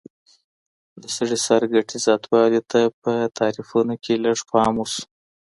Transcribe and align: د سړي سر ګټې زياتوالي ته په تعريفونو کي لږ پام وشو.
د 1.01 1.03
سړي 1.15 1.37
سر 1.45 1.61
ګټې 1.73 1.97
زياتوالي 2.05 2.61
ته 2.71 2.79
په 3.01 3.13
تعريفونو 3.37 3.93
کي 4.03 4.13
لږ 4.25 4.37
پام 4.51 4.73
وشو. 4.77 5.03